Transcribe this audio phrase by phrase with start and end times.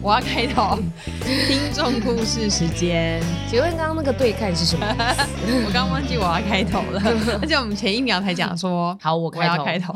[0.00, 0.78] 我要开头，
[1.24, 3.22] 听众故事时间。
[3.48, 4.84] 请问刚刚那个对看是什么？
[5.64, 7.00] 我刚忘记我要开头了，
[7.40, 9.94] 而且我们前一秒才讲说，好，我我要开头。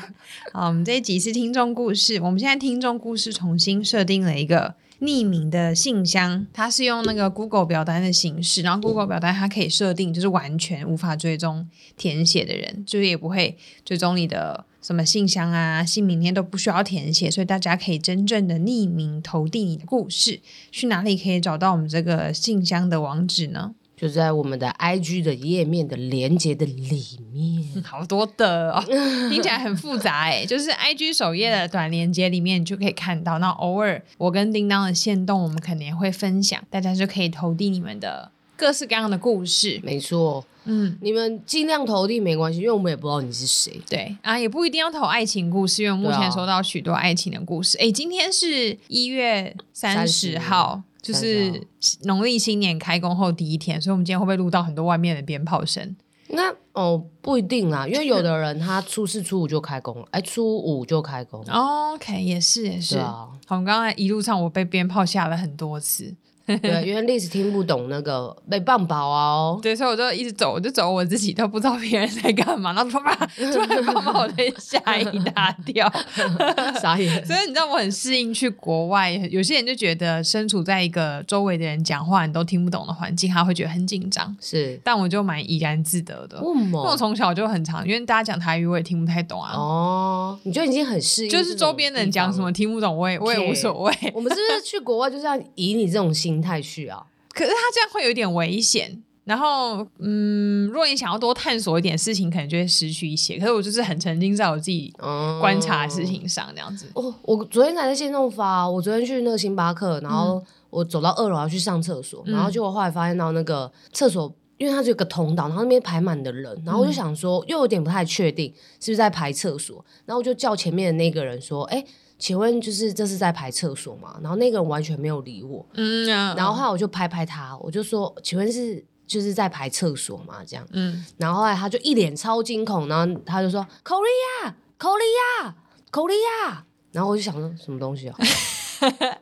[0.52, 2.20] 好，我们这一集是听众故事。
[2.20, 11.66] 我们现在听众故事重新设定了一个匿名的信箱，它是用那个 Google 表单的形式，然后 Google 表单它可以设定就是完全无法追踪
[11.96, 13.56] 填写的人，就是也不会
[13.86, 14.66] 追踪你的。
[14.86, 20.38] 什么信箱啊、姓名那些都不需要填写，所以大家可以真正的匿名投递你的故事。
[20.70, 23.74] 去哪里可以找到我们这个信箱的网址呢？
[23.96, 27.66] 就在我们的 IG 的页面的连接的里面。
[27.82, 28.84] 好多的哦，
[29.28, 30.46] 听起来很复杂哎。
[30.46, 33.40] 就是 IG 首页的短连接里面你就可以看到。
[33.40, 39.80] 那偶尔我跟叮当的线动，我们肯定也会分享，大家就可以投递你们的各式各样的故事。
[39.82, 40.44] 没错。
[40.68, 43.80] 嗯，你们尽量投递没关系，因为我们也不知道你是谁。
[43.88, 47.78] 对啊，也不一定要投爱情故事，因为目前收到许多爱情的故事。
[47.78, 51.68] 哎、啊，今天是一月三十号，就是
[52.02, 55.94] 农历新年开工后第一天，所以我们今天会不会录到很多外面的鞭炮声？
[56.30, 62.98] 那哦，不一定啦，因为有的人他初四、初五就开工了，哎，初五就开工 OK，也是也是。
[62.98, 66.12] 啊、好，我们刚才一路上我被鞭炮吓了很多次。
[66.62, 73.16] 对，因为历史听不懂那个被棒跑啊哦，对，所以我就一直走，我就走我自己都不知道别人在干嘛，然后突然
[73.52, 75.92] 突然把我被吓一大跳，
[76.80, 77.24] 傻眼。
[77.26, 84.36] 所以你知道我很适应去国外，有些人就觉得身处在一个周围的人讲话你都听不懂的环境，他会觉得很紧张。
[84.40, 86.38] 是，但我就蛮怡然自得的。
[86.38, 89.52] 因为我从小就很常，因为大家讲台语我也听不太懂啊。
[89.56, 93.92] 哦，你就已经很适应，就是周边的人讲什么听不懂，我也我也无所谓。
[94.14, 96.35] 我们是不是去国外就是要以你这种心？
[96.36, 99.02] 心态去啊，可是他这样会有点危险。
[99.24, 103.38] 然后，嗯，如果你想要多探索一点事情，可能就会失去一些。
[103.40, 104.94] 可是我就是很沉浸在我自己
[105.40, 106.86] 观察的事情上，这样子。
[106.94, 118.46] 哦，我昨天才在线上发，我昨天去那个星巴克，然后我走到二楼要去上厕所，嗯、然后结果后来发现到那个厕所，因为它是有个通道，然后那边排满的人，然后我就想说，又有点不太确定
[118.78, 121.84] 是不是在排厕所，然后我就叫前面的那个人说，哎。
[122.18, 124.16] 请问，就是这是在排厕所吗？
[124.22, 130.36] 然后那个人完全没有理我，嗯，然后后来我就拍拍他，我就说，请问是就是在排厕所吗？
[130.46, 136.56] 这样，嗯，然后后来他就一脸超惊恐，然后他就说，Korea，Korea，Korea，
[136.92, 138.16] 然后我就想说什么东西 啊？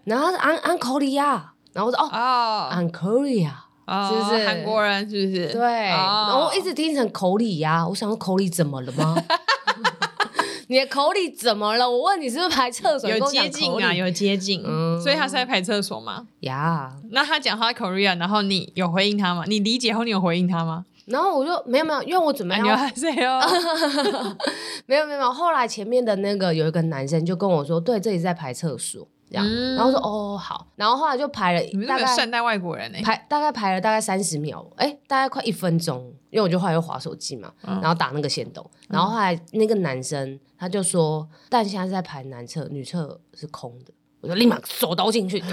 [0.05, 3.51] 然后他说 I'm I'm Korea，然后我说哦哦，I'm Korea，
[4.09, 5.09] 是不是韩国人？
[5.11, 5.53] 是不是？
[5.53, 9.15] 对，然后我一直听成口里呀，我想说口里怎么了吗？
[10.69, 11.91] 你的口里怎么了？
[11.91, 13.09] 我问你是不是排厕所？
[13.11, 16.27] 有接近啊，有接近，嗯、所以他是在排厕所吗？
[16.41, 17.09] 呀，Yeah.
[17.11, 19.45] 那他讲他 Korea，然后你有回应他吗？
[19.47, 20.87] 你理解后你有回应他吗？
[21.07, 22.65] 然后我就没有没有，因为我准备要
[24.87, 29.07] 没有没有，后来前面的那个有一个男生就跟我说，对，这里是在排厕所。
[29.43, 32.99] 嗯、然后说哦好，然后后来就排了，你们大概善待外国人呢？
[33.03, 45.41] 排大概排了大概三十秒，哎，大概快一分钟，因为我就后来又滑手机嘛，嗯、然后打那个线动，然后后来那个男生他就说，但现在是在排男厕，女厕是空的，我就立马手刀进去，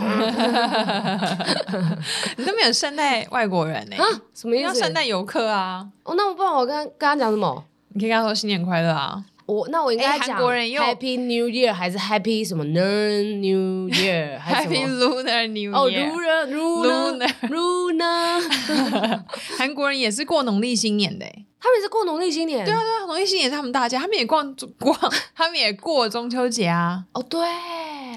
[2.37, 3.95] 你都没有善待外国人呢？
[3.97, 4.03] 啊，
[4.33, 4.65] 什么意思？
[4.65, 5.89] 要善待游客啊？
[6.03, 7.63] 哦，那我不然我跟他跟他讲什么？
[7.93, 9.21] 你可以跟他说新年快乐啊。
[9.51, 15.89] 我那我应该讲 Happy New Year 还是 Happy 什么 Lunar New Year 还是 Happy Lunar New Year 哦
[15.91, 19.21] Lunar Lunar Lunar
[19.57, 21.25] 韩国人也是过农历新年的，
[21.59, 22.63] 他们也是过农历新年。
[22.63, 24.97] 对啊对啊，农历新年是他们大家，他们也逛逛，
[25.35, 27.03] 他们也过中秋节啊。
[27.13, 27.39] 哦对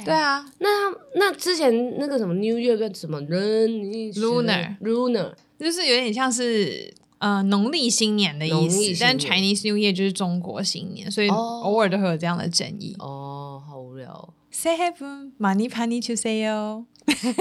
[0.05, 0.69] 对啊，那
[1.17, 6.95] 那之前那个什么 New Year 跟什么 Lunar Lunar 就是有点像是。
[7.25, 12.95] 呃，农历新年的意思，但 Chinese New Year 就是中国新年，所以偶尔都会有这样的争议。
[12.99, 14.29] 哦，好无聊。
[14.51, 16.85] Say happy, money, money to say 哦，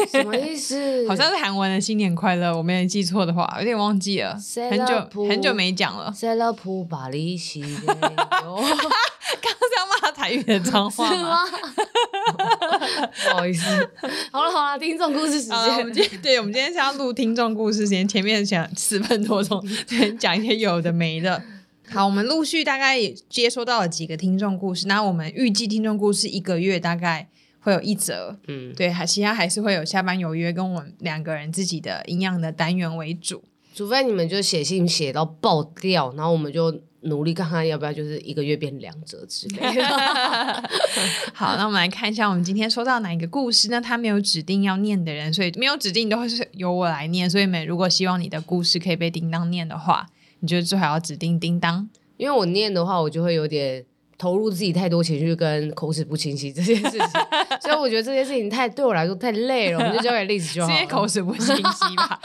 [0.10, 1.06] 什么意思？
[1.10, 4.38] 好像是韩文的新年快乐，我没有记错的话，有点忘记了，
[4.72, 6.10] 很久很久没讲了。
[6.14, 11.40] 塞勒普巴利西， 刚刚是要骂台语的脏话吗？
[13.32, 13.66] 不好意思，
[14.32, 15.78] 好了好了，听众故事时间。
[15.78, 21.42] 我们今天对，我们今天是要录听众故事时间，前面讲十分多钟， 先讲一些有的没的。
[21.90, 27.28] 好，我们陆续大概也接收到了几个听众故事，那我们预计听众故事一个月大概
[27.60, 33.44] 会有一则，嗯，对，还其他还是会有下班有约跟我们两个人自己的营养的单元为主，
[33.76, 36.82] 除非你们就写信写到爆掉，然后我们就。
[37.04, 39.84] 努力看看要不要就是一个月变两折之类的。
[41.34, 43.68] 好，那我们来看一下我们今天收到哪一个故事。
[43.70, 47.30] 那他没有指定要念的人，所以没有指定都会是由我来念。
[47.30, 50.06] 所以，每如果希望你的故事可以被叮当念的话，
[50.40, 51.90] 你就最好要指定叮当。
[52.18, 53.84] 因为我念的话，我就会有点
[54.18, 57.00] 投入自己太多情绪跟口齿不清晰这件事情，
[57.62, 60.86] 所以我觉得这件事情太对我来说太累了， 我们就交给例子就好了。
[60.86, 62.20] 口齿不清晰吧。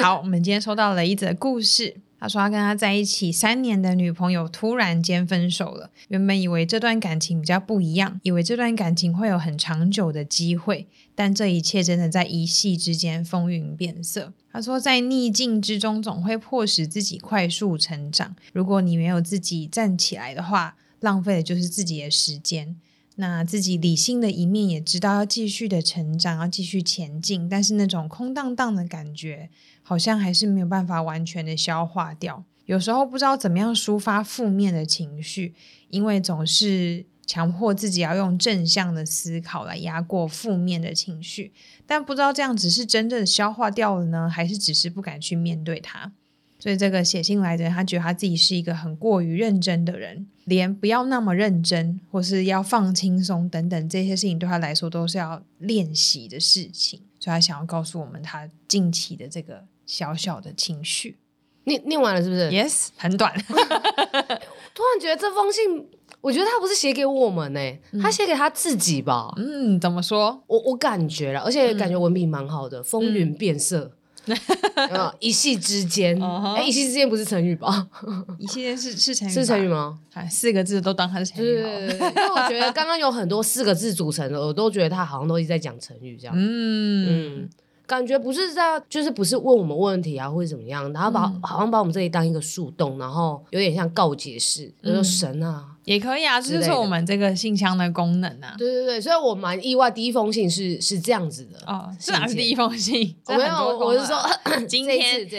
[0.00, 1.96] 好，我们今天收到了一则故事。
[2.20, 5.90] 他说他跟他在一起三年的女朋友突然间分手了。
[6.08, 14.34] 原本以为这段感情比较不一样，以为这段感情会有很长久的机会，但这一切真的在一夕之间风云变色。
[14.52, 18.36] 他说在逆境之中总会迫使自己快速成长。
[18.52, 22.76] 如果你没有自己站起来的话，浪费的就是自己的时间。
[23.16, 29.50] 那自己理性的一面也知道要继续的成长，要继续前进，但是那种空荡荡的感觉。
[29.90, 35.52] 好像还是没有办法完全的消化掉，有时候不知道怎么样抒发负面的情绪，
[35.88, 41.52] 因为总是强迫自己要用正向的思考来压过负面的情绪，
[41.88, 46.12] 但不知道这样只是真正消化掉了呢，还是只是不敢去面对它。
[46.60, 57.00] 所以这个写信来的人，他觉得他自己是一个很过于认真的人，连不要那么认真，或是要放轻松等等这些事情，对他来说都是要练习的事情。
[57.18, 59.64] 所以他想要告诉我们他近期的这个。
[59.90, 61.18] 小小的情绪，
[61.64, 63.34] 念念完了是不是？Yes，很短。
[64.72, 65.84] 突然觉得这封信，
[66.20, 69.34] 我觉得他不是写给我们呢、欸，嗯、他写给他自己吧？
[69.36, 70.44] 嗯，怎么说？
[70.46, 73.90] 我我感觉了，而且感觉文笔蛮好的，嗯、风云变色，
[74.26, 76.54] 嗯、 一夕之间，哎、uh huh.
[76.54, 77.88] 欸，一夕之间不是成语吧？
[78.38, 79.98] 一夕之间是是成语，是成语吗？
[80.30, 81.48] 四个字都当它是成语。
[81.48, 86.34] 因为我觉得刚刚有很多四个字组成的，我都觉得他好像都一直在讲成语这样。
[86.38, 87.50] 嗯嗯。
[87.90, 95.69] 感觉不是在，就是不是问我们问题啊，或者怎么样，然后把、嗯、好像把我们这里当一个树洞，然后有点像告解室，就说神啊。
[95.90, 98.54] 也可以啊，这就是我们这个信箱的功能啊。
[98.56, 103.12] 对对对，所以我蛮意外，第一封信是是这样子的哦，是哪是第一封信？
[103.26, 104.16] 我没有，我是说
[104.68, 104.96] 今天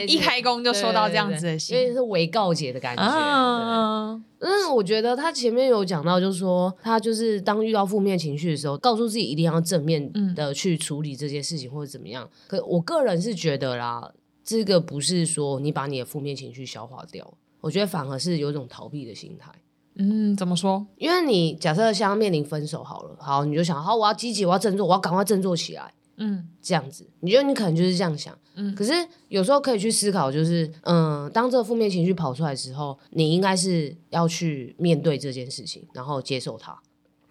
[0.09, 3.01] 一开工就收到这样子的信，所以是伪告解的感觉。
[3.01, 12.29] 嗯，嗯，我觉得他前面有讲到，就是说他就是当遇到负面情绪的时候，告诉自己一定要正面的去处理这件事情或者怎么样。
[12.47, 14.11] 可我个人是觉得啦，
[14.43, 19.49] 这个不是说你把你的负面情绪消化掉，我觉得反而是有一种逃避的心态。
[19.95, 20.85] 嗯，怎么说？
[20.97, 25.93] 因为你假设像面临分手好了，好，你就想，好，我要积极，我要振作，我要赶快振作起来。
[26.17, 28.37] 嗯，这样子，你觉得你可能就是这样想。
[28.55, 28.93] 嗯，可是
[29.29, 36.77] 有时候可以去思考，就是，嗯，当这个负面情绪跑出来的时候，你应该是要去面对这件事情，然后接受它，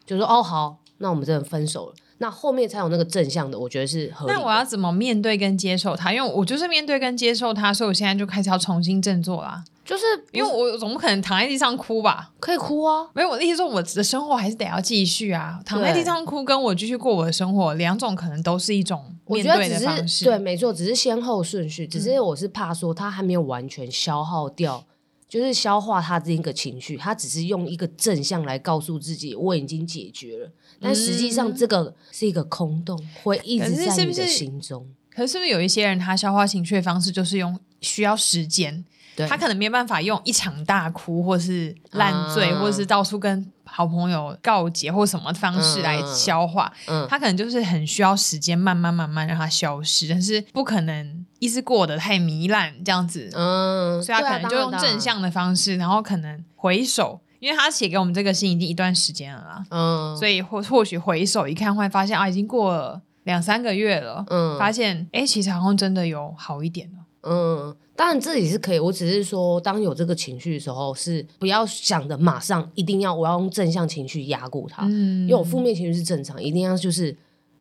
[0.04, 1.94] 就说，哦，好，那我们真的分手了。
[2.22, 4.32] 那后面才有那个正向的，我觉得是合理。
[4.32, 6.12] 那我要怎么面对跟接受它？
[6.12, 9.64] 因为我就是面对跟接受它，所以我现在就开始要重新振作啦。
[9.82, 12.31] 就是因为我总不可能躺在地上哭吧？
[12.38, 15.58] 可以哭啊，没有，我的意思说我的生活还是得要继续啊。
[15.64, 20.26] 躺在地上哭跟我继续过我的生活，两种可能都是一种面对的方式。
[20.26, 21.87] 对，没错，只是先后顺序。
[21.87, 24.89] 只是我是怕说他还没有完全消耗掉，嗯、
[25.30, 30.50] 就是消化他这一个情绪，他只是用一个正向来告诉自己我已经解决了，
[30.80, 34.86] 但实际上这个是一个空洞，会一直在你的心中。
[35.08, 38.84] 可是是不是有一些人他消化情绪的方式就是用需要时间？
[39.28, 46.72] 他可能没办法用一场大哭，或是烂醉，啊、或者是到处跟好朋友告解，或什么方式来消化。
[46.86, 53.28] 嗯嗯、他可能就是很需要时间，慢慢慢慢让它消失，但是不可能一直过得太糜烂这样子。
[53.32, 59.64] 嗯，所以他可能就用正向的方式，然后可能回首，因为他写给我们这个信已经一段时间了啦。
[59.70, 64.25] 嗯，所以或或许回首一看，会发现啊，已经过了两三个月了。
[64.28, 66.99] 嗯，发现哎，其实好像真的有好一点了。
[67.23, 67.76] 嗯。
[67.97, 77.14] 当然这里是可以，我只是说，当有这个情绪的时候，是不要想的马上一定要我要用正向情绪压过它，嗯，因为我负面情绪是正常，一定要就是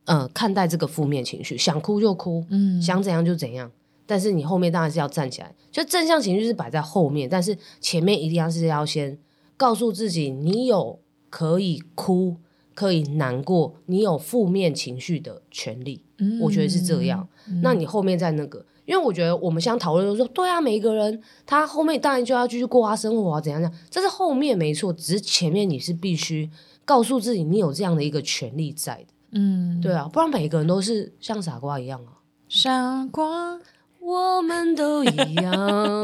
[0.10, 3.72] 呃看待这个负面情绪，想哭就哭，嗯，想怎样就怎样，
[4.08, 9.16] 但是你后面当然是要站起来，就正向情绪是摆在后面，但是前面一定要是要先
[9.56, 11.00] 告诉自己，你有
[11.30, 12.38] 可以哭，
[12.74, 18.66] 可以难过，你有负面情绪的权利，嗯，我觉得是这样，嗯，那你后面在那个。
[18.86, 26.50] 因为我觉得我们现在讨论说，对啊，每一个人他后面当然就要继续过他生活啊，怎样怎样，这是后面没错，只是前面你是必须
[26.86, 33.60] 告诉自己，你有这样的一个权利在的，嗯，对啊，不然每一个人都是像傻瓜一样啊，傻瓜，
[34.00, 35.54] 我们都一样。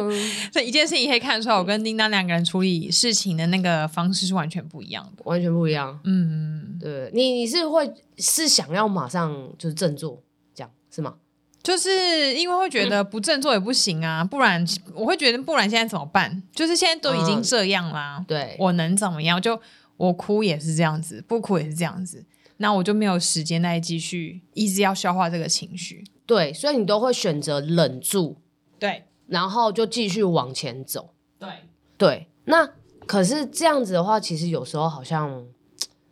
[0.51, 5.99] 这一件事情可以看出来，我跟叮当两个人处理事情的那个方式是完全不一样的，完全不一样。
[6.03, 10.21] 嗯，对，你你是会是想要马上就是振作，
[10.53, 11.15] 这样是吗？
[11.63, 14.63] 就是因为会觉得不振作也不行啊，嗯、不然
[14.93, 16.43] 我会觉得不然现在怎么办？
[16.53, 19.41] 就是现在都已经这样啦，嗯、对，我能怎么样？
[19.41, 19.59] 就
[19.97, 22.23] 我哭也是这样子，不哭也是这样子，
[22.57, 26.03] 那我就没有时间再继续一直要消化这个情绪。
[26.25, 28.37] 对，所以你都会选择忍住，
[28.79, 31.13] 对，然后就继续往前走。
[31.37, 31.49] 对
[31.97, 32.67] 对，那
[33.05, 35.45] 可是这样子的话，其实有时候好像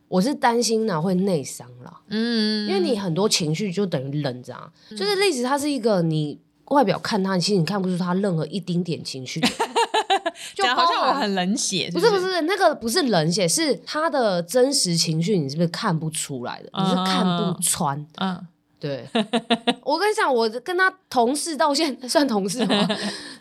[0.07, 2.01] 我是担心呢，会内伤了。
[2.09, 4.71] 嗯，因为你很多情绪就等于冷着啊。
[4.91, 9.41] 嗯、就是例子，他是一个你外表看他，其实你看不出他任何一丁点情绪。
[10.55, 12.09] 就好像我很冷血是不是？
[12.09, 16.69] 不是不是，那个不是冷血，是他的真实情绪，你是不是看不出来的？
[16.73, 18.05] 你是看不穿。
[18.17, 18.47] 嗯。
[18.83, 19.07] 嗯对，
[19.83, 22.87] 我跟你讲，我跟他同事到现在算同事吗？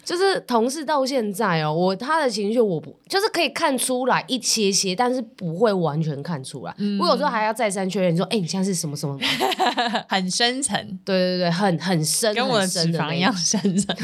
[0.04, 6.72] 就是同事到现在哦，我他的情绪我不就是可以看出来一些些，但是不会完全看出来。
[6.78, 9.18] 嗯、我有时候还要再三确认说，哎、欸，你现在是什么什么？
[10.08, 13.96] 很深层，对对对，很很深，跟我的脂肪一样深层。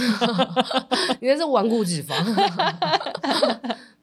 [1.21, 2.15] 你那是顽固脂肪。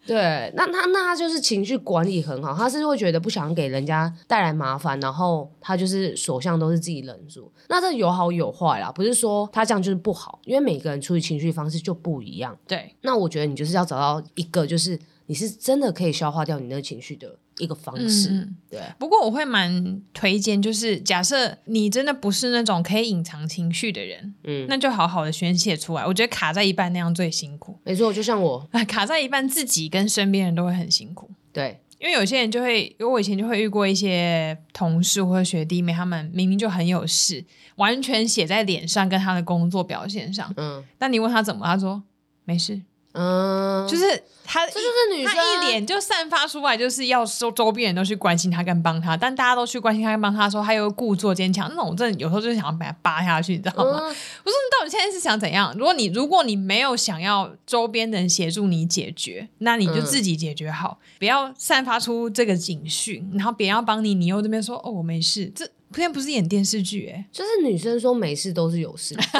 [0.05, 7.51] 对，那他那他就是情绪管理很好，他是会觉得不想给人家带来麻烦，然后他就是所向都是自己忍住。
[7.69, 12.55] 那这有好有坏啦，不是说他这样就是不好，因为每个人处理情绪方式就不一样。
[12.67, 17.37] 对，那我觉得你就是要找到一个，就是你是真的可以消化掉你那个情绪的。
[17.57, 18.81] 一个方式，嗯、对。
[18.99, 26.05] 不过我会蛮推荐，就是假设你真的不是那种可以隐藏情绪的人，嗯，那就好好的宣泄出来。
[26.05, 27.79] 我觉得卡在一半那样最辛苦。
[27.83, 31.29] 没错，就像我 卡在一半，自己跟身边人都会很辛苦。
[31.53, 37.45] 对，因为有些人就会，因为我以前就会遇过一些同事或者学弟妹，他们明明就很有事，
[37.77, 42.03] 完全写在脸上跟他的工作表现上，嗯，但你问他怎么，他说
[42.43, 42.81] 没事。
[43.15, 44.05] 嗯，就是
[44.43, 53.99] 她，这就是女生，她一脸就散发出来，就是要说周边人都去关心她跟帮她，但大家都去关心她跟帮她的时候，他又故作坚强，那种真的有时候就是想要把她扒下去，你知道吗？
[53.99, 55.73] 嗯、我说你到底现在是想怎样？
[55.77, 65.69] 如果你如果你没有想要周边人协助你解决，那你就自己解决好，嗯、不要散发出这个警讯，然后别人要帮你，你又这边说哦我没事，这。
[65.95, 69.15] 今天不是演电视剧哎，就是女生说没事都是有事。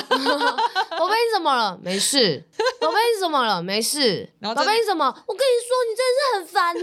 [0.98, 1.78] 宝贝你怎么了？
[1.84, 2.42] 没事。
[2.80, 3.62] 宝贝你怎么了？
[3.62, 4.30] 没事。
[4.40, 5.06] 宝贝你怎么？
[5.28, 6.74] 我跟你说，你真的是很烦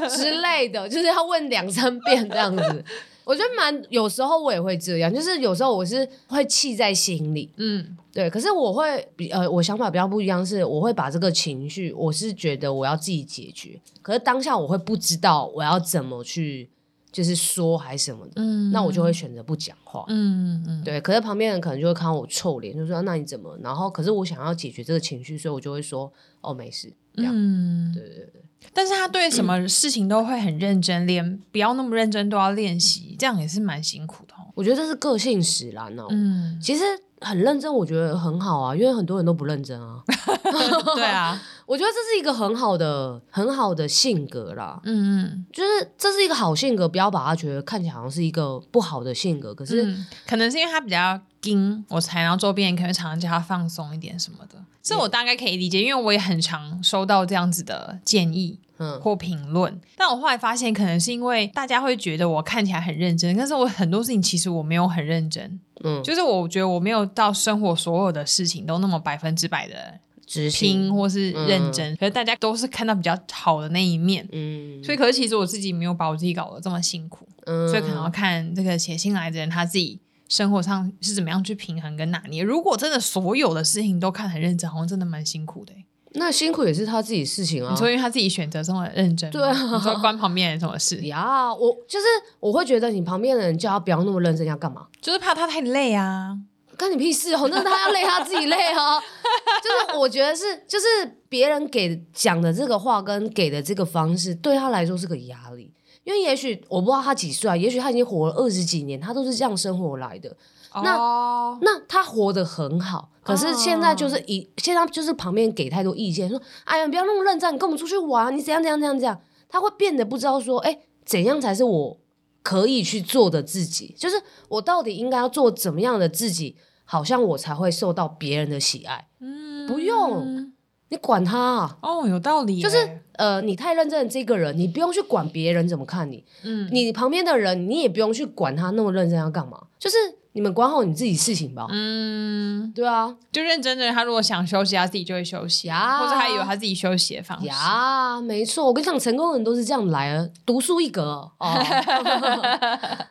[0.00, 2.84] 呢 之类的，就是要问两三遍这样子。
[3.24, 8.30] 我觉得蛮有时候我也会这样，就是有时候我是会气在心里，嗯，对。
[8.30, 13.78] 可是我会比呃，我想法比较不一样，是我会把这个情绪，我是觉得我要自己解决。
[14.00, 16.70] 可是当下我会不知道我要怎么去。
[17.14, 20.04] 就是说还是什么的，嗯、那我就会选择不讲话。
[20.08, 21.00] 嗯嗯，对。
[21.00, 23.56] 可是旁边人可能就会看到我臭脸，就说那你怎么？
[23.62, 26.92] 然后可是我想要解决这个情绪，所以我就会说哦没事。
[27.14, 27.32] 这样。
[27.32, 28.42] 嗯，对对对。
[28.72, 34.34] 但是他对什么事情都会很认真，连不要那么认真都要练习，这样也是蛮辛苦的。
[34.56, 36.08] 我觉得这是个性使然哦。
[36.10, 36.82] 嗯，其实。
[37.20, 40.02] 很认真，我觉得很好啊，因为很多人都不认真啊。
[40.94, 44.80] 对啊，我觉得这是一个很好的、很好的性格啦。
[44.84, 49.54] 嗯嗯，就是这是一个好性格，不要把它觉得看起来好像是一个不好的性格。
[49.54, 54.56] 可是、嗯、可能是因为他比较硬，我才然后周边人可能常常叫他放松一点什么的。
[54.82, 58.58] 这我大概可以理解，因为我也很常收到这样子的建议。
[58.76, 65.60] 嗯，或评论，但我后来发现，可能是因为大家会觉得我看起来很认真，但是我很多事情其实我没有很认真。
[65.84, 74.26] 嗯，就是我觉得我没有到生活所有的事情都那么百分之百的执行或是认真，嗯、可是大家都是看到比较好的那一面。
[74.32, 77.26] 嗯，所以可是其实我自己没有把我自己搞得这么辛苦。
[77.46, 82.42] 嗯，所以可能要看这个写信来的人他自己生活上是怎么样去平衡跟拿捏。
[82.42, 85.72] 如果真的所有的事情都看很认真，好像真的蛮辛苦的。
[86.16, 87.72] 那辛苦也是他自己事情啊。
[87.72, 89.52] 你说因为他自己选择这么认真，对啊。
[89.52, 91.52] 你说关旁边人什么事 呀？
[91.52, 92.06] 我就是
[92.38, 94.86] 我会觉得你旁边的人叫他不要那么认真，要干嘛？
[95.02, 96.38] 就是怕他太累啊。
[96.78, 97.48] 关你屁事哦！
[97.50, 99.00] 那他要累，他自己累啊。
[99.62, 100.86] 就是我觉得是，就是
[101.28, 105.72] 别人给讲的这个话跟给的这个方式，对他来说是个压力。
[106.04, 110.36] 因为也许我不知道他几岁啊，也许他已经活了二十几年，他都是这样生活来的。
[110.82, 111.56] 那、oh.
[111.62, 114.48] 那他活得很好，可是现在就是一、oh.
[114.56, 121.96] 现在就是旁边给太多意见，说哎呀，不要那么认真，你跟我们出去玩，你怎样怎样怎样怎样，他会变得不知道说，哎，怎样才是我
[122.44, 123.92] 可以去做的自己？
[123.98, 124.14] 就是
[124.48, 129.08] 我到底应该要做怎么样的自己，好像我才会受到别人的喜爱？
[129.18, 130.52] 嗯，不用
[130.90, 131.78] 你管他啊。
[131.82, 132.62] 哦，oh, 有道理。
[132.62, 136.24] 就是呃，你太认真的这个人，你不用去管别人怎么看你。
[136.44, 139.96] 嗯，你旁边的人，你也不用去管他那么认真要干嘛，就是。
[140.36, 141.64] 你们管好你自己事情吧。
[141.70, 148.20] 嗯，对啊，就认真的人，他如果想休息，他自己就会休息啊，或者他有他自己休息的方式呀。
[148.20, 151.38] 没错，我跟你讲，成功人都是这样来的，独树一格哦。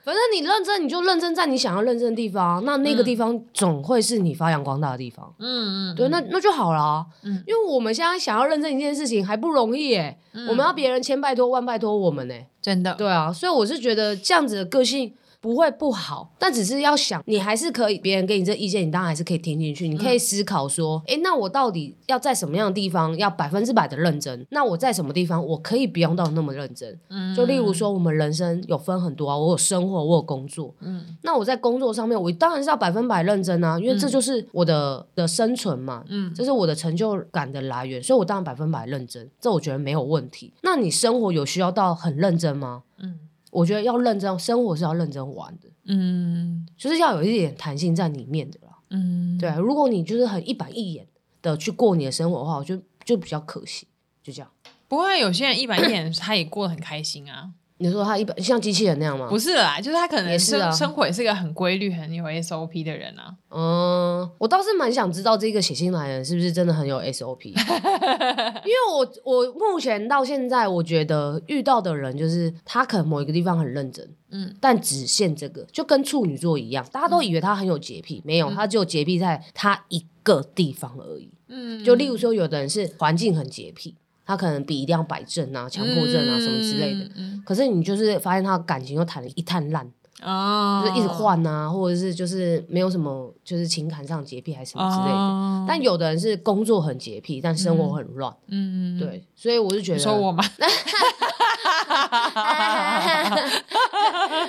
[0.03, 5.34] 反正你认真，你就认真在你想要认真的地方，那那个地方总会是你发扬光大的地方。
[5.39, 7.06] 嗯嗯，对，那那就好了。
[7.22, 12.94] 嗯，因为我们现在想要认真一件事情还不容易耶，我们要别人千拜托万拜托我们呢，真的。
[12.96, 15.13] 对啊，所以我是觉得这样子的个性。
[15.44, 19.90] 不会不好，但只是要想，你还是可以，别人给你这意见，你当然还是可以听进去。
[19.90, 24.48] 你可以思考说，哎、嗯，那我到底要在什么样的地方要百分之百的认真？
[24.52, 26.98] 那我在什么地方我可以不用到那么认真？
[27.10, 40.54] 嗯，就例如说，我们人生有分很多啊，我有生活，我有工作，嗯，那我在工作上面，我当然是要百分百认真啊，因为这就是我的的生存嘛，嗯，这是我的成就感的来源，所以我当然百分百认真，这我觉得没有问题。
[40.62, 42.84] 那你生活有需要到很认真吗？
[43.00, 43.20] 嗯。
[43.54, 51.08] 我觉得要认真，生活是要认真玩的，嗯，就是要有一点弹性在里面的啦，嗯，对啊，如果你就是很一板一眼
[51.42, 53.88] 的去过你的生活的话，我觉得就比较可惜，
[54.24, 54.50] 就这样。
[54.88, 57.52] 不过有些人一板一眼，他也过得很开心啊。
[57.77, 59.27] 你说他一般像机器人那样吗？
[59.30, 63.36] 不是啦，就是他可能生、啊、生活也是一个很规律、很有 SOP 的人啊。
[63.50, 81.30] 嗯，我倒是蛮想知道这个写信来人是不是真的很有 SOP， 因为我我目前到现在，我觉得遇到的人就是他可能某一个地方很认真，嗯，但只限这个，就跟处女座一样，大家都以为他很有洁癖，嗯、没有，他只有洁癖在他一个地方而已。
[81.50, 83.96] 嗯，就例如说，有的人是环境很洁癖。
[84.25, 87.10] 他可能比一定要摆正啊、强迫症啊什么之类的，
[87.46, 89.89] 可是你就是发现他的感情又谈得一滩烂，
[90.24, 95.18] 哦、就是一直换啊，或者是就是没有什么就是情感上洁癖还是什么之类的。
[95.18, 100.44] 哦、但有的人是工作很洁癖，但生活很乱，嗯，对，所以我就觉得说我吗？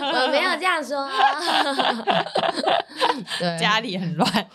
[0.00, 1.06] 我 没有这样说，
[3.38, 4.46] 对，家里很乱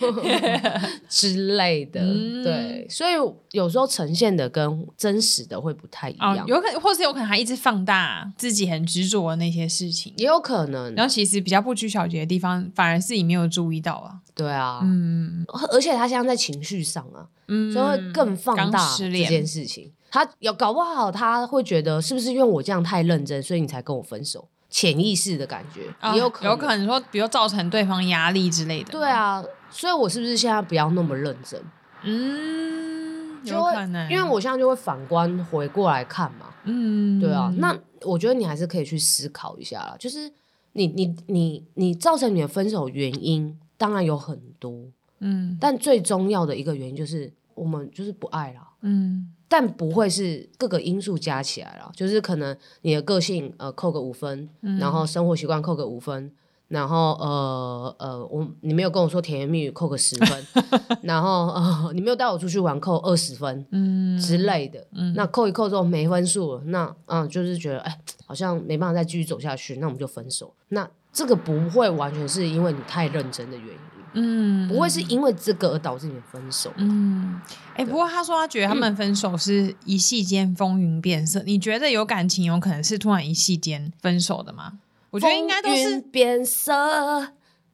[1.08, 3.14] 之类的，嗯、对，所以
[3.52, 10.94] 有时候呈现的跟真实的会不太一样，哦、有可能，或是有可能还一直放大自己很执着的那些事情，也有可能。
[10.96, 14.20] 然后其实比较不拘小节的地方，反而是你没有注意到啊。
[14.36, 19.92] 对啊，嗯，而且他现在在情绪上啊，嗯，所以会更放大这件事情。
[20.12, 24.48] 他有搞不好，他会觉得是不是因为我这样太认真，所以你才跟我分手？
[24.70, 28.92] 潜意识的感觉，哦、也有可能，有可能说，比如造成对方压力之类的。
[28.92, 31.60] 对啊，所以我是不是现在不要那么认真？
[32.04, 36.54] 嗯，有可能，因为我现在就会反观回过来看嘛。
[36.66, 39.96] 嗯，对啊，那我觉得你还是可以去思考一下啦。
[39.98, 40.32] 就是
[40.74, 44.86] 你你你你造成你的分手原因，当然有很多，
[45.20, 49.34] 嗯，但最重要的一个原因就是我们就是不爱了，嗯。
[49.52, 56.32] 但不会是各个因素加起来了，就是可能你的个性呃扣个五分，嗯、然后生活习惯扣个五分，
[56.68, 60.46] 然后呃呃我你没有跟我说甜言蜜语扣个十分，
[61.02, 70.54] 然后呃你没有带我出去玩扣二十分，嗯之类的，嗯、那扣一扣之后没分数了，那嗯、呃、就是觉得哎好像没办法再继续走下去，那我们就分手。
[70.68, 73.80] 那这个不会完全是因为你太认真的原因。
[74.14, 76.72] 嗯，不会是因为这个而导致你们分手。
[76.78, 77.42] 嗯，
[77.74, 81.40] 哎、欸，不过他说他觉得他们分手是一夕间风云变色。
[81.40, 84.80] 嗯、你觉得有感情有可能是突然一夕间分手的吗？
[85.10, 87.28] 我觉得应该都是变色。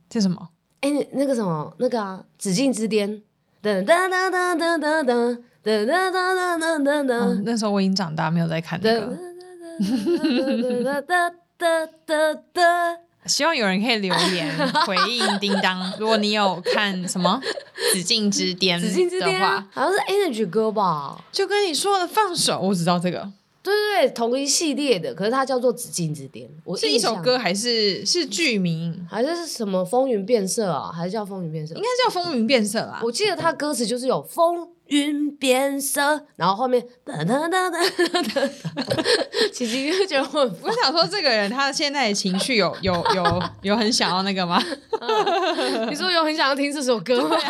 [0.09, 0.49] 这什么？
[0.79, 3.21] 哎、欸，那个什么，那个啊，紫禁之巅。
[3.61, 7.41] 噔噔噔噔噔噔噔噔噔噔噔噔噔噔。
[7.43, 9.17] 那时候我已经长大，没有在看那个。
[13.25, 15.91] 希望有人可以留言 回应叮当。
[15.99, 17.41] 如果你有看什么
[17.93, 21.19] 《紫禁之巅》紫禁之巅的话，好像是 Energy 歌吧？
[21.31, 23.27] 就跟你说的放手，我知道这个。
[23.63, 26.47] 对对对，同一系列的，可是它叫做《紫禁之巅》。
[26.63, 29.07] 我是一首歌还是是剧名？
[29.09, 30.91] 还是是什么风云变色啊？
[30.95, 31.73] 还是叫风云变色？
[31.73, 32.99] 应该叫风云变色啊！
[33.01, 34.69] 我记得它歌词就是有风。
[34.87, 38.47] 云变色，然后后面哒哒哒哒哒哒，
[39.51, 44.61] 琪琪就觉得我，我想说这个人他现在的情绪有有有有很想要那个吗？
[45.01, 47.35] 嗯、你说有很想要听这首歌吗？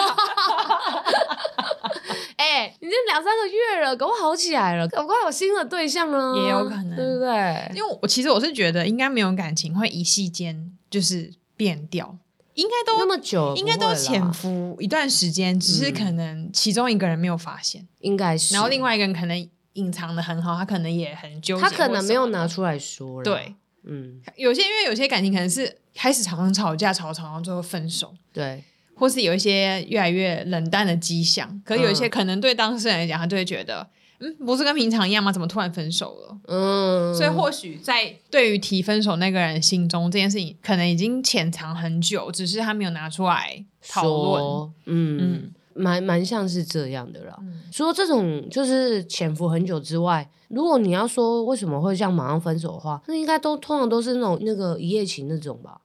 [2.37, 7.71] 哎、欸，你这两三个月了，搞不好起来了，搞不好有新的对象了，也有可能，对不对？
[7.75, 12.17] 因为我其实我是觉得应该没有感情会一夕间就是变掉。
[12.55, 18.53] 应该都那么久，应该都潜伏一段时间，只是可能其中一个人没有发现，应该是。
[18.53, 23.23] 然后另外一个人可能隐藏的很好，他可能也很纠结，他可能没有拿出来说。
[23.23, 28.63] 对，嗯，有些因为有些感情可能是开始常常吵架，吵吵，然后最后分手，对，
[28.95, 31.61] 或是有一些越来越冷淡的迹象。
[31.65, 33.89] 可有一些可能对当事人来讲，他就会觉得。
[34.25, 35.31] 嗯，不是跟平常一样吗？
[35.31, 36.37] 怎么突然分手了？
[36.47, 44.43] 嗯，所以或许在对于提分手那个人心中，这件事情可能已经潜藏很久，只是他没有拿出来讨论。
[44.85, 47.35] 嗯嗯，蛮蛮像是这样的啦。
[47.41, 55.79] 嗯、除了这种就是潜伏很久之外，如果你要说为什么会这样马上分手的话，那应该都通常都是那种那个一夜情那种吧。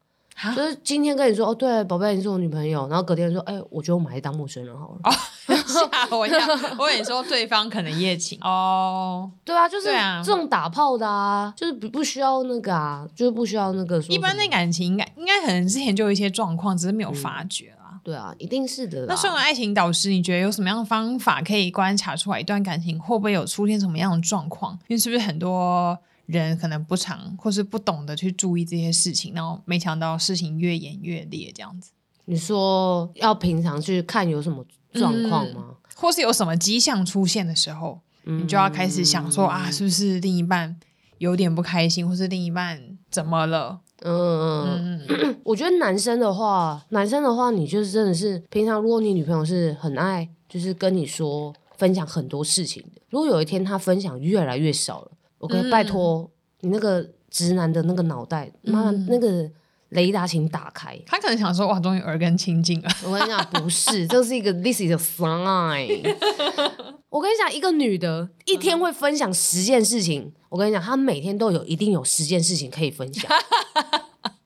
[0.55, 5.01] 就是今天跟你说哦，对，宝贝，你是我女朋友，然后隔天说，哎，我觉得我们还是当陌生人好了。
[5.05, 5.13] 哦，
[5.67, 6.39] 吓我一跳，
[6.79, 9.31] 我跟你说对方可能一夜情哦。
[9.45, 9.89] 对啊，就是
[10.25, 14.01] 这种打炮的啊，就是不不需要那个啊，就是不需要那个。
[14.09, 18.01] 一般的感情应该应该可能之前就有一些状况，只是没有发觉啦。
[18.03, 19.05] 对啊，一定是的。
[19.07, 24.73] 那身为爱情导师，你觉得有什么样的方法可以观察出来一段感情会不会有出现什么样的状况？
[24.89, 25.99] 因为是不是很多
[26.39, 31.91] 人可能不常或是不懂得去注意这些事情，然后没想到事情越演越烈这样子？
[32.27, 35.65] 你说要平常去看有什么状况吗？
[35.69, 40.79] 嗯、或是有什么迹象出现的时候，嗯、你就要开始想说啊，是不是另一半
[41.19, 43.81] 有点不开心，或是另一半怎么了？
[44.03, 45.37] 嗯嗯嗯。
[45.45, 53.01] 我觉得男生的话，男生的话，你就是真的是平常，如果你女朋友是很爱，就是跟你说分享很多事情的。
[53.09, 55.11] 如果有一天她分享越来越少了，
[55.41, 59.51] 我可以拜托你那个直男的那个脑袋，妈妈、嗯、那个。
[59.91, 60.97] 雷达，请打开。
[61.05, 66.17] 他可能想说：“哇，终于耳根清净了。”我跟你讲，不是，这是一个 this is a sign。
[67.11, 70.23] 我跟你讲，一个女的一天会分享十件事情。
[70.23, 73.29] 嗯、我跟你讲，她每天都有一定有十件事情可以分享。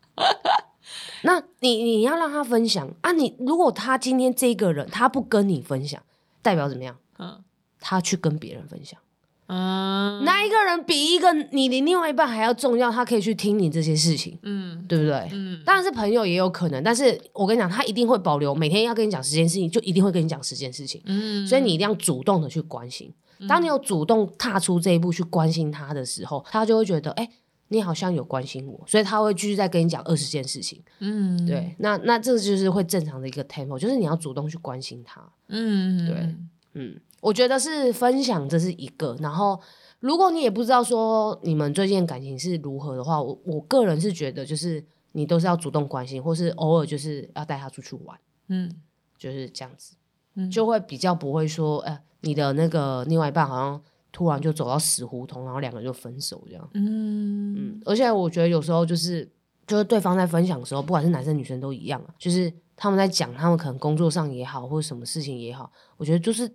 [1.24, 3.12] 那你你要让她分享啊？
[3.12, 6.02] 你如果她今天这个人她不跟你分享，
[6.40, 6.96] 代表怎么样？
[7.18, 7.44] 嗯，
[7.78, 8.98] 她去跟别人分享。
[9.46, 12.90] 嗯，哪一个人比一个你的另外一半还要重要？
[12.90, 15.28] 他可以去听你这些事情，嗯，对不对？
[15.32, 23.12] 嗯，当然是朋友也有可能，但是我跟你讲，他一定会保留每天要跟你讲十件事情，就一定会跟你讲十件事情，嗯，所以你一定要主动的去关心。
[23.46, 27.28] 当你有主动踏出这一步去关心他的时候，他就会觉得，哎，
[27.68, 36.34] 你好像有关心我，所以他会继续再跟你讲二十件事情，嗯，对，那那这个就是会正常的一个 tempo，就是你要主动去关心他，嗯，对，
[36.72, 36.98] 嗯。
[37.24, 39.16] 我觉得是分享，这是一个。
[39.18, 39.58] 然后，
[39.98, 48.70] 如果你也不知道说你们最近感情是如何的话，我我个人是觉得，就是你都是要主动关心，或是偶尔就是要带他出去玩，嗯，
[49.16, 49.96] 就是这样子，
[50.34, 53.82] 嗯，就会比较不会说，哎、呃，你的那个另外一半好像
[54.12, 57.82] 突然就走到死胡同，然后两个人就分手这样，嗯嗯。
[57.86, 59.26] 而且我觉得有时候就是，
[59.66, 66.46] 就是对方在分享的时候，不管是男生女生都一样啊，就是他们在讲他们可能工作上也好，或者什么事情也好，我觉得就是。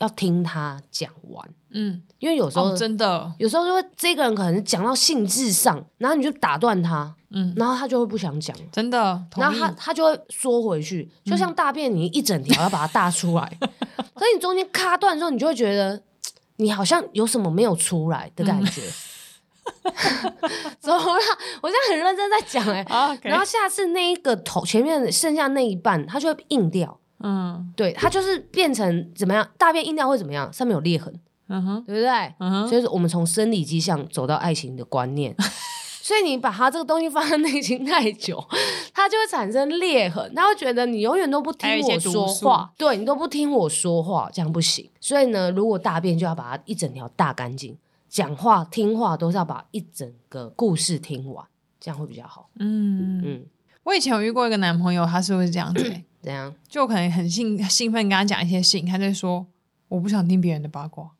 [0.00, 8.98] 要听他讲完，嗯，因为有时候、哦、真的，有时候就会这个人可能讲到兴致上，然后你就打断他，嗯，然后他就会不想讲，真的，
[9.36, 13.68] 然后他他就会缩回去，就像大便，你一整条要把它大出来，嗯、
[14.14, 16.02] 可是你中间卡断的时候，你就会觉得
[16.56, 18.82] 你好像有什么没有出来的感觉，
[20.80, 21.20] 怎么了？
[21.62, 22.84] 我现在很认真在讲哎、
[23.22, 26.98] 然后下次那一个头前面剩下那一半，它就会硬掉。
[27.26, 29.48] 嗯，对，它就是变成怎么样？
[29.56, 30.52] 大便硬掉会怎么样？
[30.52, 32.10] 上面有裂痕，嗯哼，对不对？
[32.38, 35.34] 嗯哼，所以我们从生理迹象走到爱情的观念，
[36.02, 38.44] 所以你把它这个东西放在内心太久，
[38.92, 44.90] 它就会产生裂痕，他会觉得你永远都不听我说话，对，你都不听我说话，这样不行。
[45.00, 47.74] 所以呢，如果大便就要把它一整条大干净，
[48.10, 51.42] 讲话听话都是要把一整个故事听完，
[51.80, 52.50] 这样会比较好。
[52.58, 53.46] 嗯嗯，
[53.84, 55.90] 我以前有遇过一个男朋友，他是不是这样子？
[56.24, 56.54] 怎样？
[56.66, 59.46] 就我可能很兴兴奋，跟他讲一些事情，他就说
[59.88, 61.10] 我不想听别人的八卦，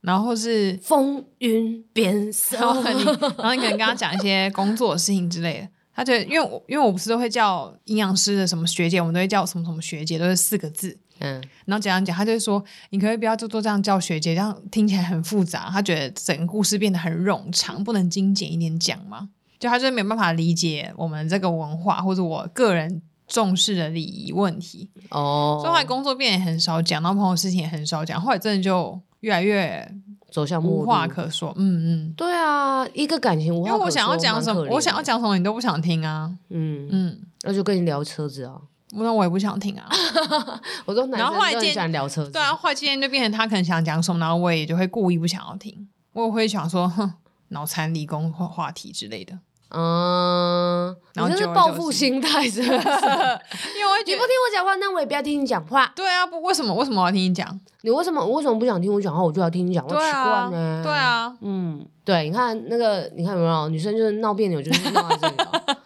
[0.00, 19.28] 然后是风云变色，然后你，然后你可能跟他讲一些工作的事情之类的，他就因为我因为我不是都会叫营养师的什么学姐，我们都会叫什么什么学姐，都是四个字，嗯，然后讲讲讲，他就会说你可以不要就做这样叫学姐，这样听起来很复杂，他觉得整个故事变得很冗长，不能精简一点讲吗？
[19.60, 23.02] 就他就没有办法理解我们这个文化或者我个人。
[23.30, 29.94] 重视的礼仪问题哦，所以后来工作变也很少讲，然后朋友事情也很少讲，后来真的就越来越
[30.32, 31.54] 走向无话可说。
[31.56, 36.30] 嗯嗯，对啊，一个感情无话可说，因为我想要讲什么，我想要讲什么，你都不想听啊。
[36.48, 38.60] 嗯嗯，那就跟你聊车子啊，
[38.94, 39.88] 那我也不想听啊。
[40.84, 47.14] 我说，然后后来今天聊车子，对啊，后来今天就变成他可能想讲什么，然后我也就会故意不想要听，我也会想说，哼，
[47.48, 49.38] 脑残理工话话题之类的。
[49.70, 52.72] 嗯，然后就是报复心态，是不是？
[52.72, 55.92] 因为我你不听我讲话，那我也不要听你讲话。
[55.94, 56.74] 对啊，不为什么？
[56.74, 57.60] 为什么我要听你讲？
[57.82, 58.24] 你为什么？
[58.26, 59.22] 为什么不想听我讲话？
[59.22, 60.82] 我就要听你讲话，奇怪呢？
[60.84, 65.76] 对啊，嗯，对，你看那个，你看有没有女生就是闹别扭，就是闹在这个。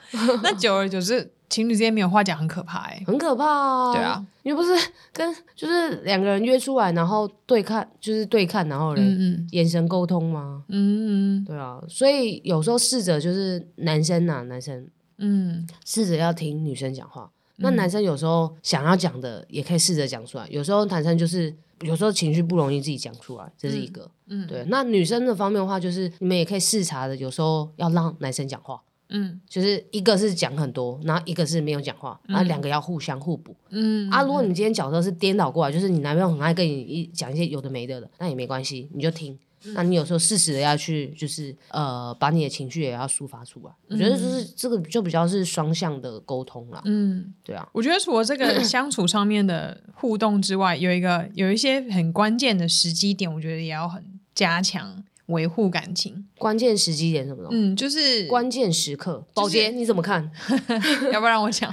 [0.42, 1.30] 那久而久之。
[1.54, 3.92] 情侣之间没有话讲，很可怕哎、欸，很可怕啊！
[3.92, 4.72] 对啊，你不是
[5.12, 10.64] 跟就是两个人约出来，然后对看，就是对看，然后嗯嗯眼神沟通吗？
[10.66, 14.84] 嗯嗯，对啊，所以有时候试着就是男生呐、啊，男生
[15.18, 17.30] 嗯，试着要听女生讲话。
[17.58, 20.48] 嗯、那男生有时候想要讲的，也可以试着讲出来。
[20.50, 24.10] 有时候男生就是有时候情绪不容易自己讲出来，这是一个。
[24.26, 24.64] 嗯，对。
[24.68, 28.82] 那女生的方面的话，就是你们也可以视察的，有时候要让男生讲话。
[29.08, 33.54] 嗯，就是一个是讲很多，然后一个是没有讲话，然后两个要互相互补。
[33.70, 39.38] 嗯啊，如果你今天角色是颠倒过来，就是你男朋友很爱跟你一讲一些有的没的的，那也没关系，你就听。
[39.68, 43.72] 那你有时候适时的要去，就是呃，把你的情绪也要抒发出来。
[43.88, 46.82] 我觉得就是这个就比较是双向的沟通了。
[46.84, 47.66] 嗯，对啊。
[47.72, 56.26] 我觉得除了这个相处上面的互动之外，有一个有一些很关键的时机点，我觉得也要很加强维护感情。
[56.38, 57.48] 关键时机点什么？
[57.50, 59.24] 嗯，就是关键时刻。
[59.34, 60.30] 宝杰，你怎么看？
[61.12, 61.72] 要不然我讲，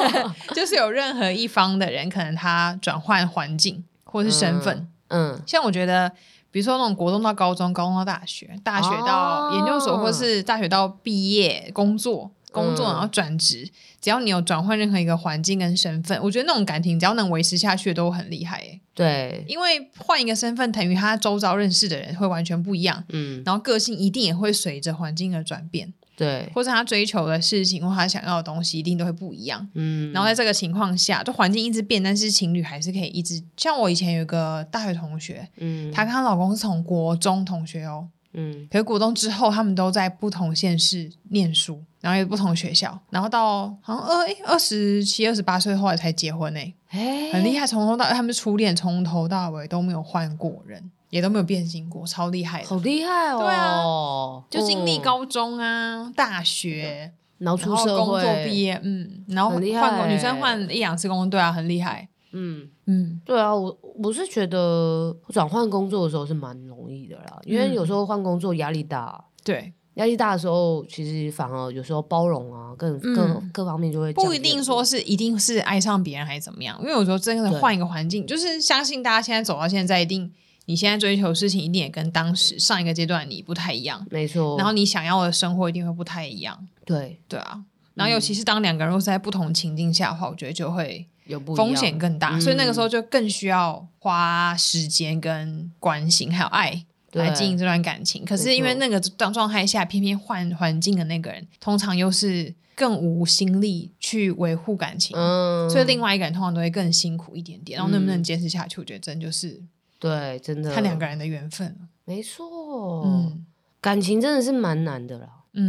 [0.54, 6.12] 就是有任何一方的人，可能他转换环境或是身份，嗯，像我觉得。
[6.52, 13.68] 比如说那种国中到高中，高中到大学，大学到研究所，或是大学到毕业工作，工作然后转职，
[14.00, 18.80] 只要你有转换任何一个环境跟身份，我觉得那种感情只要能维持下去都很厉害耶。
[18.94, 25.92] 对，因为换一个身份，等于他周遭认识的人会完全不一样，嗯，然后个性一定也会随着环境而转变。
[26.16, 29.66] 对，或者他追求的事情或他想要的东西一定都会不一样。
[29.72, 33.42] 嗯，然后在这个情况下，就环境一直变，但是情侣还是可以一直。
[33.56, 50.90] 像我以前有一个大学同学，嗯，她跟她老公是从国中同学哦，嗯，可是国中之后他们都在不同县市念书，然后有不同学校，然后到好像二二十七、二十八岁后来才结婚呢，欸，很厉害，从头到他们初恋，从头到尾都没有换过人。
[51.10, 53.40] 也都没有变心过，超厉害的，好厉害哦！
[53.40, 62.08] 对啊，就经历高中啊、嗯、大学，然后出社会、工作毕业，嗯，然后换过女生换一两次工作，对啊，很厉害。
[62.32, 80.32] 嗯嗯，对啊，我我是觉得转换工作的时候是蛮容易的啦，因为有时候换工作压力大，对，压力大的时候，其实反而有时候包容啊，各各、嗯、各方面就会不一定说是一定是爱上别人还是怎么样，因为有时候真的换一个环境，就是相信大家现在走到现在一定。
[80.66, 84.56] 你现在追求的事情一定也跟当时上一个阶段你不太一样，没错。
[84.56, 87.64] 然后你想要的生活一定会不太一样，对对啊。
[87.94, 98.24] 然后尤其是当两个人都是在不同情境下的话，我觉得就会有风险更大，所以那个时候就更需要花时间跟关心还有爱来经营这段感情。
[98.24, 107.76] 可是因为那个状状态下，偏偏换环境的那个人，通常又是更无心力去维护感情，嗯，所以另外一个人通常都会更辛苦一点点。
[107.76, 109.62] 然后能不能坚持下去，我觉得真就是。
[109.98, 113.44] 对，真的看两个人的缘分，没错，嗯，
[113.82, 115.66] 感情真的是蛮难的啦，嗯，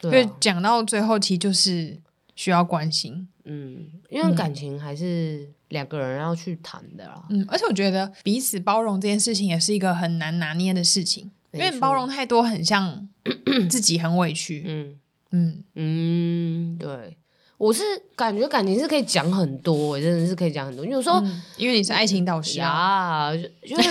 [0.00, 2.00] 对、啊，所以讲到最后，其实就是
[2.34, 13.08] 需要关心，嗯，因为感情还是两个人要去谈的啦，嗯，而且我觉得彼此包容这件事情也是一个很难拿捏的事情，因为包容太多，很像
[13.68, 14.98] 自己很委屈，嗯。
[15.30, 15.64] 嗯。
[15.74, 17.16] 嗯，对。
[17.56, 17.82] 我是
[18.16, 20.84] 感觉感情是可以讲很多，真的是可以讲很多。
[20.84, 23.90] 有时候、嗯，因为你是爱情导师啊，就是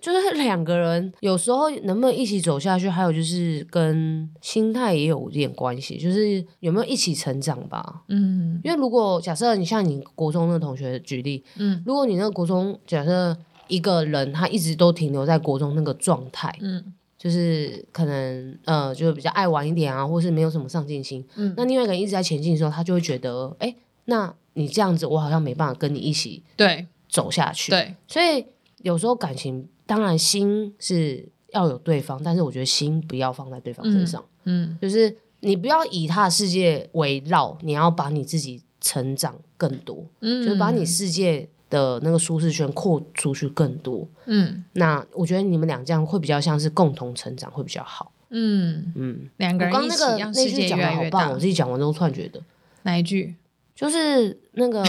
[0.00, 8.02] 就是两个人有时候能不能一起走下去，还有就是跟心态也有点关系，就是有没有一起成长吧。
[8.08, 16.94] 嗯，因为如果假设你像你国中那个同学举例，嗯，如果你那个国中假设一个人他一直都停留在国中那个状态，嗯。
[17.18, 21.26] 就是可能呃，就是比较爱玩一点啊，或是没有什么上进心。
[21.34, 27.72] 嗯，那另外一个人一直在前进的时候，他就会觉得，哎，那你这样子，我好像没办法跟你一起对走下去。
[27.72, 28.46] 对，所以
[28.82, 34.24] 有时候感情，当然心是要有对方，但是我觉得心不要放在对方身上。
[34.44, 40.04] 嗯，嗯，就是你不要以他的世界围绕，你要把你自己成长更多。
[40.20, 41.48] 嗯，就是把你世界。
[41.70, 51.28] 的那个舒适圈扩出去更多，嗯，那我觉得你们俩这样会比较像是共同成长，会比较好，嗯嗯，两个人一起让世界越来越大。
[51.28, 52.40] 我自己讲完之后突然觉得
[52.84, 53.34] 哪一句？
[53.74, 54.82] 就是那个，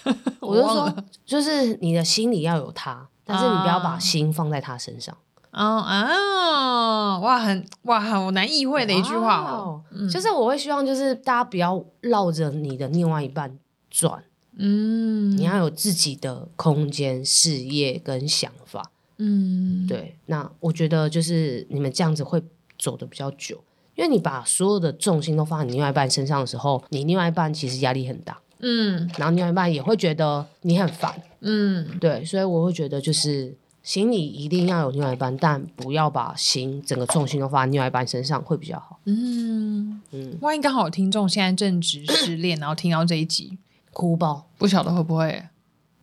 [0.40, 5.16] 我就说，就是你的心里要有他，但是你不要把心放在他身上。
[5.52, 9.82] 哦啊，哇，很哇，好难意会的一句话哦。
[10.10, 13.58] 就是我会希望，就是大家不要绕着你的另外一半
[13.90, 14.24] 转。
[14.56, 18.90] 嗯，你要有自己的空间、事业跟想法。
[19.18, 20.16] 嗯，对。
[20.26, 22.42] 那我觉得就是你们这样子会
[22.78, 23.62] 走的比较久，
[23.94, 28.38] 因为你把所有的重心都放在你另外一半身上的时候，你另外一半其实压力很大。
[28.62, 31.14] 嗯，然后另外一半也会觉得你很烦。
[31.40, 32.24] 嗯，对。
[32.24, 38.98] 所以我会觉得就是心里一定要有另外一半，但不要把心整个重心都放在另外一半身上会比较好。
[39.04, 43.58] 嗯嗯，万一刚好有听众现在正值失恋，然后听到这一集。
[43.92, 45.42] 哭爆，不晓得会不会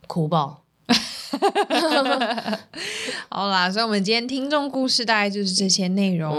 [0.06, 0.59] 哭爆。
[3.28, 6.34] 好啦，所以我们今天听众故事大概就是这些内容。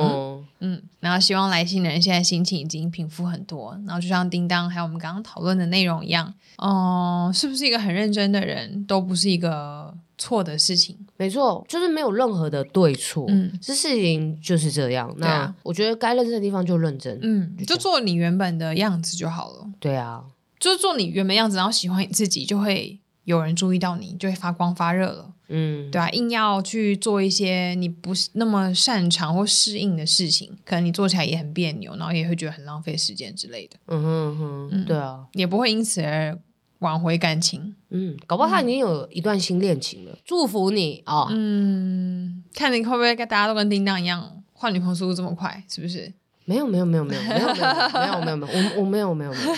[0.60, 3.78] 嗯，嗯，然后希望来信的人现在心情已经平复很多。
[3.86, 10.98] 然后就像叮当还有我们刚刚讨论的内容一样，哦，是不是一个很认真的人都不是一个错的事情。
[11.18, 15.14] 没错，就是没有任何的对错，嗯，这事情就是这样。
[15.18, 19.68] 那、啊、我觉得该认真的地方就认真，嗯，就，就做你原本的样子就好了。
[19.80, 20.24] 对啊，
[20.60, 25.34] 就是做你原本样子，然后喜欢你自己，就会有人注意到你，就会发光发热了。
[25.54, 33.76] 嗯，对啊，硬要去做一些你不是那么擅长或适应的事情，可能你做起来也很别扭，然后也会觉得很浪费时间之类的。
[33.88, 36.38] 嗯哼哼，嗯，对啊，也不会因此而
[36.80, 37.76] 挽回感情。
[37.90, 40.12] 嗯，搞不好他已经有一段新恋情了。
[40.14, 41.24] 嗯、祝福你啊！
[41.24, 46.14] 哦、嗯，看你会不会跟大家都跟叮当一样换女朋友速度这么快，是不是？
[46.46, 49.56] 没有没有没有没有没有没有没有没有我我没有没有没有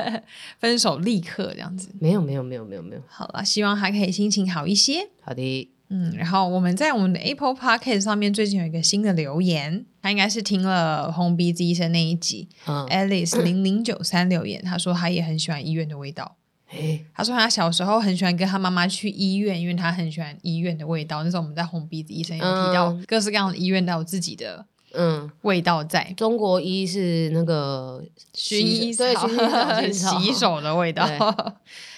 [0.60, 5.08] 分手立刻这样子没有没有没有没有没有好了，希望还可以心情好一些。
[5.22, 16.36] 好的，嗯，然后我们在我们的 Apple Podcast 上面最近有一个新的留言，他应该是听了红鼻子医生那一集，嗯，Alice 零零九三留言，他说他也很喜欢医院的味道。
[16.66, 21.22] 嘿，他说他小时候很喜欢跟他妈妈去医院，因为他很喜欢医院的味道。
[21.22, 24.66] 那时候我们在红鼻子医生有提到各式各样的医院都有自己的。
[24.96, 28.02] 嗯，味道在中国一是那个
[28.34, 31.06] 薰衣草，对，洗手的味道。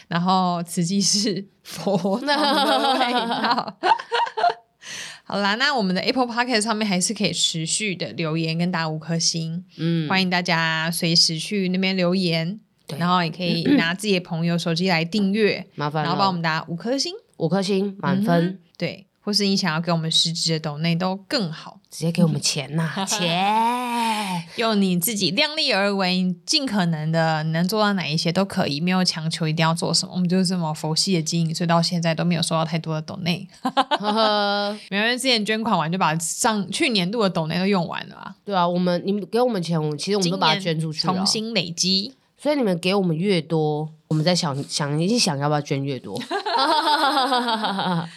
[0.08, 3.78] 然后慈济是佛的味道。
[5.24, 9.62] 好啦，那我们的 Apple Podcast 上面还是可以持续的留言跟打五颗星。
[9.76, 12.58] 嗯，欢迎大家随时去那边留言，
[12.96, 18.46] 然后也可以拿自己的朋友手机来订阅，麻烦，然后帮我们打五颗星，五颗星满分。
[18.46, 19.07] 嗯、对。
[19.28, 30.12] 或是你想要给我们实质的抖内都更好，直接给我们钱呐、啊， 钱， 用你自己量力而为，尽可能的能做到哪一些都可以，没有强求一定要做什么。
[30.14, 33.46] 我们就是这么佛系的经营，所以到现在都没有收到太多的抖内。
[34.88, 38.34] 没有人之前捐款完就把上去年度的抖内都用完了啊。
[38.46, 42.14] 对啊，我们你们给我们钱，我们其实我们都把它捐出去了，重新累积。
[42.40, 46.18] 所以你们给我们越多，我们在想想一想要不要捐越多。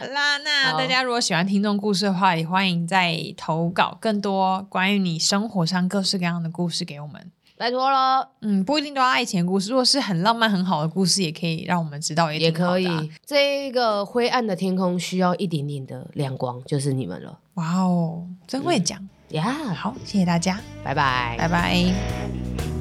[0.00, 8.30] 好啦，那大家如果喜欢听这种故事的话，也欢迎再投稿更多关于你生活上各式各样的故事给我们，拜托了。
[8.40, 13.10] 嗯，不一定都要爱情故事，如果是很浪漫很好的故事，也可以让我们知道也、啊，也可以。
[13.24, 17.38] 这个灰暗的天空需要一点点的亮光，就是你们了。
[17.54, 18.98] 哇哦，真会讲
[19.30, 19.56] 呀！
[19.66, 22.79] 嗯、好，谢谢大家，拜拜，拜拜。